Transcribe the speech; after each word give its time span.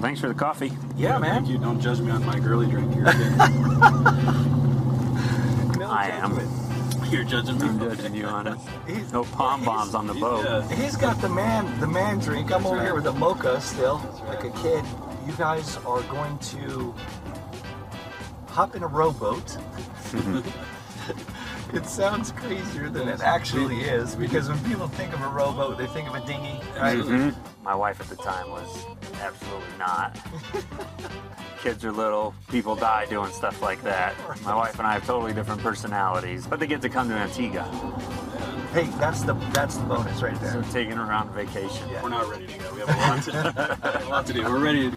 thanks 0.00 0.20
for 0.20 0.28
the 0.28 0.34
coffee. 0.34 0.72
Yeah, 0.96 1.18
man. 1.18 1.36
Thank 1.36 1.48
you. 1.48 1.58
Don't 1.58 1.80
judge 1.80 2.00
me 2.00 2.10
on 2.10 2.24
my 2.24 2.38
girly 2.38 2.66
drink 2.66 2.92
here. 2.94 3.04
No 5.78 5.90
I 5.90 6.08
am. 6.08 6.36
judgment. 6.36 7.12
You're 7.12 7.24
judging 7.24 7.58
me. 7.58 7.66
I'm 7.66 7.78
judging 7.80 8.14
you 8.14 8.24
on 8.26 8.46
it. 8.46 8.58
He's, 8.86 9.12
No 9.12 9.24
pom 9.24 9.64
bombs 9.64 9.94
on 9.94 10.06
the 10.06 10.14
boat. 10.14 10.44
Yeah. 10.44 10.74
he's 10.76 10.96
got 10.96 11.20
the 11.20 11.28
man, 11.28 11.80
the 11.80 11.86
man 11.86 12.20
drink. 12.20 12.52
I'm 12.52 12.64
over 12.64 12.76
right. 12.76 12.84
here 12.84 12.94
with 12.94 13.06
a 13.06 13.12
mocha 13.12 13.60
still, 13.60 13.98
right. 13.98 14.28
like 14.28 14.44
a 14.44 14.50
kid. 14.62 14.84
You 15.26 15.32
guys 15.34 15.76
are 15.78 16.02
going 16.02 16.38
to 16.38 16.94
hop 18.48 18.76
in 18.76 18.82
a 18.82 18.86
rowboat. 18.86 19.58
it 21.72 21.86
sounds 21.86 22.32
crazier 22.32 22.88
than 22.88 23.08
it 23.08 23.20
actually 23.20 23.80
is 23.82 24.14
because 24.14 24.48
when 24.48 24.58
people 24.64 24.88
think 24.88 25.12
of 25.14 25.20
a 25.22 25.28
rowboat, 25.28 25.78
they 25.78 25.86
think 25.86 26.08
of 26.08 26.14
a 26.14 26.26
dinghy, 26.26 26.60
right? 26.78 26.98
Mhm. 26.98 27.34
My 27.62 27.74
wife 27.74 28.00
at 28.00 28.08
the 28.08 28.16
time 28.16 28.50
was 28.50 28.84
absolutely 29.20 29.78
not. 29.78 30.18
Kids 31.62 31.84
are 31.84 31.92
little, 31.92 32.34
people 32.48 32.74
die 32.74 33.06
doing 33.06 33.30
stuff 33.32 33.62
like 33.62 33.80
that. 33.84 34.14
My 34.44 34.54
wife 34.54 34.78
and 34.78 34.86
I 34.86 34.94
have 34.94 35.06
totally 35.06 35.32
different 35.32 35.62
personalities, 35.62 36.44
but 36.46 36.58
they 36.58 36.66
get 36.66 36.82
to 36.82 36.88
come 36.88 37.08
to 37.08 37.14
Antigua. 37.14 37.62
Hey, 38.72 38.88
that's 38.98 39.22
the 39.22 39.34
that's 39.52 39.76
the 39.76 39.84
bonus 39.84 40.22
right 40.22 40.36
So 40.38 40.60
there. 40.60 40.62
taking 40.72 40.96
her 40.96 41.12
on 41.12 41.28
vacation. 41.34 41.88
We're 42.02 42.08
not 42.08 42.28
ready 42.28 42.46
to 42.48 42.58
go. 42.58 42.74
We 42.74 42.80
have 42.80 42.88
a 42.88 42.92
lot 42.98 43.22
to, 43.24 44.02
a 44.06 44.08
lot 44.08 44.26
to 44.26 44.32
do. 44.32 44.42
We're 44.42 44.58
ready 44.58 44.90
to 44.90 44.96